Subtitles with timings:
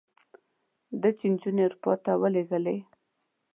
[1.01, 2.77] ده چې نجونې اروپا ته ولېږلې.